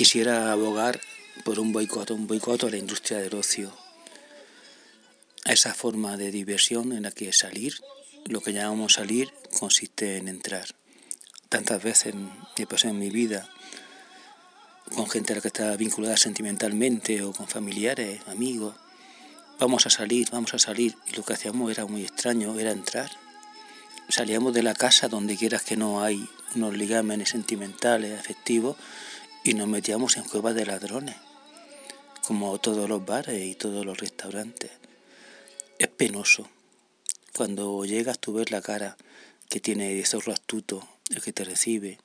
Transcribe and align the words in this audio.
quisiera 0.00 0.50
abogar 0.50 0.98
por 1.44 1.60
un 1.60 1.74
boicot, 1.74 2.64
a 2.64 2.70
la 2.70 2.78
industria 2.78 3.18
del 3.18 3.34
ocio, 3.34 3.70
a 5.44 5.52
esa 5.52 5.74
forma 5.74 6.16
de 6.16 6.30
diversión 6.30 6.94
en 6.94 7.02
la 7.02 7.10
que 7.10 7.34
salir, 7.34 7.74
lo 8.24 8.40
que 8.40 8.54
llamamos 8.54 8.94
salir, 8.94 9.30
consiste 9.58 10.16
en 10.16 10.28
entrar. 10.28 10.74
Tantas 11.50 11.82
veces 11.82 12.14
he 12.56 12.66
pasado 12.66 12.94
en 12.94 12.98
mi 12.98 13.10
vida 13.10 13.46
con 14.94 15.06
gente 15.06 15.34
a 15.34 15.36
la 15.36 15.42
que 15.42 15.48
está 15.48 15.76
vinculada 15.76 16.16
sentimentalmente 16.16 17.22
o 17.22 17.34
con 17.34 17.46
familiares, 17.46 18.22
amigos. 18.26 18.76
Vamos 19.58 19.84
a 19.84 19.90
salir, 19.90 20.30
vamos 20.30 20.54
a 20.54 20.58
salir. 20.58 20.96
Y 21.08 21.16
lo 21.16 21.24
que 21.24 21.34
hacíamos 21.34 21.70
era 21.70 21.84
muy 21.84 22.04
extraño, 22.04 22.58
era 22.58 22.70
entrar. 22.70 23.10
Salíamos 24.08 24.54
de 24.54 24.62
la 24.62 24.72
casa 24.72 25.08
donde 25.08 25.36
quieras 25.36 25.60
que 25.60 25.76
no 25.76 26.02
hay 26.02 26.26
unos 26.54 26.74
ligámenes 26.74 27.28
sentimentales, 27.28 28.18
afectivos, 28.18 28.78
y 29.42 29.54
nos 29.54 29.68
metíamos 29.68 30.16
en 30.16 30.24
cuevas 30.24 30.54
de 30.54 30.66
ladrones, 30.66 31.16
como 32.26 32.58
todos 32.58 32.88
los 32.88 33.04
bares 33.04 33.42
y 33.44 33.54
todos 33.54 33.86
los 33.86 33.98
restaurantes. 33.98 34.70
Es 35.78 35.88
penoso. 35.88 36.48
Cuando 37.34 37.84
llegas 37.84 38.18
tú 38.18 38.34
ves 38.34 38.50
la 38.50 38.60
cara 38.60 38.96
que 39.48 39.60
tiene 39.60 39.94
de 39.94 40.04
zorro 40.04 40.32
astuto, 40.32 40.86
el 41.10 41.22
que 41.22 41.32
te 41.32 41.44
recibe, 41.44 41.98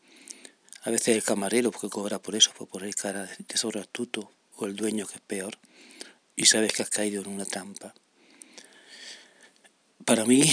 a 0.83 0.89
veces 0.91 1.15
el 1.15 1.23
camarero, 1.23 1.71
porque 1.71 1.89
cobra 1.89 2.19
por 2.19 2.35
eso, 2.35 2.51
por 2.53 2.67
poner 2.67 2.95
cara 2.95 3.23
de 3.25 3.57
zorro 3.57 3.81
astuto, 3.81 4.31
o 4.55 4.65
el 4.65 4.75
dueño, 4.75 5.05
que 5.05 5.15
es 5.15 5.21
peor, 5.21 5.57
y 6.35 6.45
sabes 6.45 6.73
que 6.73 6.83
has 6.83 6.89
caído 6.89 7.21
en 7.21 7.29
una 7.29 7.45
trampa. 7.45 7.93
Para 10.05 10.25
mí, 10.25 10.43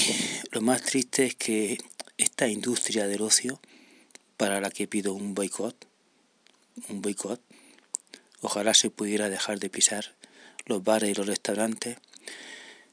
lo 0.50 0.62
más 0.62 0.82
triste 0.82 1.26
es 1.26 1.34
que 1.34 1.78
esta 2.16 2.48
industria 2.48 3.06
del 3.06 3.22
ocio, 3.22 3.60
para 4.36 4.60
la 4.60 4.70
que 4.70 4.88
pido 4.88 5.12
un 5.12 5.34
boicot, 5.34 5.91
un 6.88 7.02
boicot, 7.02 7.40
ojalá 8.40 8.74
se 8.74 8.90
pudiera 8.90 9.28
dejar 9.28 9.58
de 9.58 9.70
pisar 9.70 10.14
los 10.66 10.82
bares 10.84 11.10
y 11.10 11.14
los 11.14 11.26
restaurantes, 11.26 11.98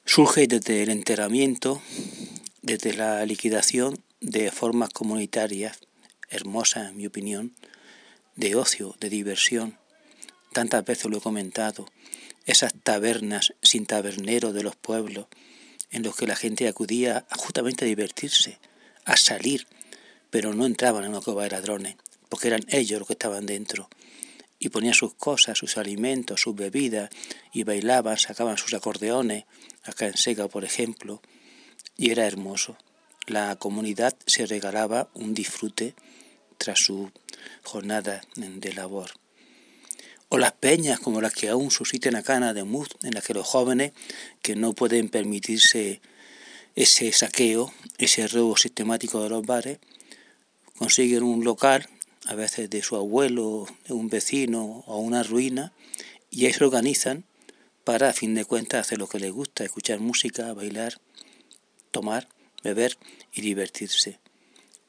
surge 0.06 0.48
desde 0.48 0.84
el 0.84 0.90
enterramiento, 0.90 1.82
desde 2.62 2.94
la 2.94 3.26
liquidación 3.26 4.04
de 4.22 4.52
formas 4.52 4.90
comunitarias 4.90 5.80
hermosa, 6.30 6.90
en 6.90 6.98
mi 6.98 7.08
opinión, 7.08 7.54
de 8.36 8.56
ocio, 8.56 8.96
de 9.00 9.10
diversión. 9.10 9.78
Tantas 10.54 10.86
veces 10.86 11.06
lo 11.06 11.18
he 11.18 11.22
comentado, 11.22 11.88
esas 12.46 12.74
tabernas 12.74 13.54
sin 13.62 13.86
tabernero 13.86 14.54
de 14.54 14.64
los 14.64 14.76
pueblos, 14.76 15.28
en 15.92 16.04
los 16.04 16.16
que 16.16 16.28
la 16.28 16.36
gente 16.36 16.68
acudía 16.68 17.26
justamente 17.36 17.86
a 17.86 17.88
divertirse, 17.88 18.60
a 19.06 19.18
salir, 19.18 19.68
pero 20.30 20.54
no 20.54 20.66
entraban 20.66 21.04
en 21.04 21.12
una 21.12 21.22
cueva 21.22 21.44
de 21.44 21.50
ladrones, 21.50 21.96
porque 22.30 22.48
eran 22.48 22.66
ellos 22.70 23.00
los 23.00 23.08
que 23.08 23.14
estaban 23.14 23.46
dentro, 23.46 23.90
y 24.60 24.70
ponían 24.70 24.94
sus 24.94 25.14
cosas, 25.14 25.58
sus 25.58 25.78
alimentos, 25.78 26.42
sus 26.42 26.56
bebidas, 26.56 27.10
y 27.54 27.64
bailaban, 27.64 28.18
sacaban 28.18 28.58
sus 28.58 28.74
acordeones, 28.74 29.46
acá 29.84 30.08
en 30.08 30.18
Sega, 30.18 30.48
por 30.48 30.66
ejemplo, 30.66 31.22
y 31.98 32.12
era 32.12 32.26
hermoso. 32.26 32.78
La 33.26 33.56
comunidad 33.58 34.16
se 34.26 34.46
regalaba 34.46 35.10
un 35.14 35.34
disfrute 35.34 35.96
tras 36.58 36.80
su 36.80 37.12
jornada 37.64 38.22
de 38.36 38.74
labor. 38.74 39.12
O 40.28 40.38
las 40.38 40.52
peñas 40.52 41.00
como 41.00 41.22
las 41.22 41.34
que 41.34 41.50
aún 41.50 41.72
suscitan 41.72 42.16
a 42.16 42.24
Cana 42.24 42.54
de 42.54 42.64
Muz, 42.64 42.90
en 43.02 43.14
las 43.16 43.24
que 43.24 43.34
los 43.34 43.48
jóvenes 43.48 43.94
que 44.42 44.56
no 44.56 44.74
pueden 44.74 45.10
permitirse 45.10 46.02
ese 46.76 47.12
saqueo, 47.12 47.74
ese 47.98 48.28
robo 48.28 48.56
sistemático 48.56 49.24
de 49.24 49.30
los 49.30 49.46
bares, 49.46 49.80
consiguen 50.78 51.24
un 51.24 51.44
local, 51.44 51.90
a 52.30 52.36
veces 52.36 52.70
de 52.70 52.84
su 52.84 52.96
abuelo, 52.96 53.66
de 53.88 53.96
un 53.96 54.08
vecino 54.08 54.84
o 54.86 55.00
una 55.00 55.24
ruina, 55.24 55.74
y 56.30 56.46
ahí 56.46 56.54
se 56.54 56.64
organizan 56.64 57.24
para, 57.84 58.10
a 58.10 58.14
fin 58.14 58.36
de 58.36 58.46
cuentas, 58.46 58.82
hacer 58.82 59.00
lo 59.00 59.10
que 59.10 59.20
les 59.20 59.32
gusta, 59.32 59.64
escuchar 59.64 60.00
música, 60.00 60.54
bailar, 60.54 61.02
tomar, 61.90 62.30
beber 62.64 63.00
y 63.34 63.42
divertirse 63.42 64.20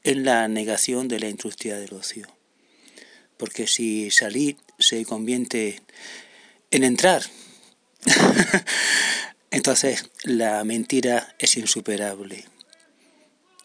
en 0.05 0.25
la 0.25 0.49
negación 0.49 1.09
de 1.09 1.19
la 1.19 1.31
industria 1.31 1.79
del 1.79 1.95
ocio. 1.95 2.29
Porque 3.39 3.67
si 3.67 4.11
salir 4.11 4.59
se 4.79 5.07
convierte 5.07 5.81
en 6.71 6.85
entrar, 6.85 7.23
entonces 9.51 10.11
la 10.25 10.63
mentira 10.65 11.35
es 11.39 11.57
insuperable. 11.57 12.45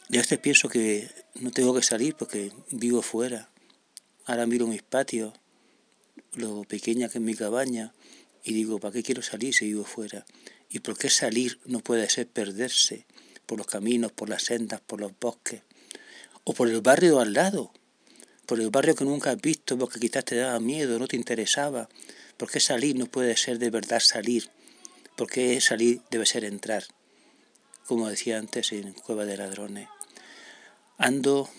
Yo 0.07 0.21
a 0.21 0.23
veces 0.23 0.39
pienso 0.39 0.69
que 0.69 1.09
no 1.33 1.51
tengo 1.51 1.75
que 1.75 1.83
salir 1.83 2.15
porque 2.15 2.53
vivo 2.71 3.01
fuera. 3.01 3.49
Ahora 4.25 4.45
miro 4.45 4.67
mis 4.67 4.83
patios, 4.83 5.33
lo 6.33 6.63
pequeña 6.63 7.09
que 7.09 7.19
es 7.19 7.23
mi 7.23 7.35
cabaña, 7.35 7.93
y 8.43 8.53
digo, 8.53 8.79
¿para 8.79 8.93
qué 8.93 9.03
quiero 9.03 9.21
salir 9.21 9.53
si 9.53 9.65
vivo 9.65 9.85
fuera? 9.85 10.25
¿Y 10.69 10.79
por 10.79 10.97
qué 10.97 11.09
salir 11.09 11.59
no 11.65 11.79
puede 11.79 12.09
ser 12.09 12.27
perderse 12.27 13.05
por 13.45 13.57
los 13.57 13.67
caminos, 13.67 14.11
por 14.11 14.29
las 14.29 14.43
sendas, 14.43 14.81
por 14.81 14.99
los 14.99 15.11
bosques? 15.19 15.61
o 16.45 16.53
por 16.53 16.69
el 16.69 16.81
barrio 16.81 17.19
al 17.19 17.33
lado, 17.33 17.71
por 18.45 18.61
el 18.61 18.69
barrio 18.69 18.95
que 18.95 19.03
nunca 19.03 19.31
has 19.31 19.41
visto 19.41 19.77
porque 19.77 19.99
quizás 19.99 20.23
te 20.23 20.35
daba 20.35 20.59
miedo, 20.59 20.97
no 20.99 21.07
te 21.07 21.17
interesaba. 21.17 21.89
¿Por 22.37 22.49
qué 22.49 22.59
salir 22.59 22.95
no 22.95 23.07
puede 23.07 23.35
ser 23.35 23.57
de 23.59 23.71
verdad 23.71 23.99
salir? 23.99 24.49
Porque 25.17 25.59
salir 25.59 26.01
debe 26.11 26.25
ser 26.25 26.45
entrar, 26.45 26.83
como 27.87 28.07
decía 28.09 28.37
antes 28.37 28.71
en 28.71 28.93
Cueva 28.93 29.25
de 29.25 29.37
Ladrones. 29.37 29.89
Ando 30.97 31.49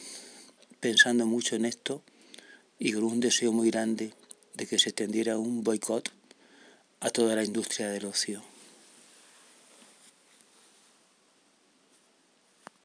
pensando 0.79 1.27
mucho 1.27 1.57
en 1.57 1.65
esto 1.65 2.05
y 2.79 2.93
con 2.93 3.05
un 3.05 3.21
deseo 3.21 3.53
muy 3.53 3.71
grande 3.71 4.13
de 4.55 4.67
que 4.67 4.79
se 4.79 4.91
extendiera 4.91 5.39
un 5.39 5.63
boicot 5.63 6.11
a 7.01 7.11
toda 7.11 7.37
la 7.37 7.45
industria 7.45 7.91
del 7.91 8.07
ocio. 8.07 8.43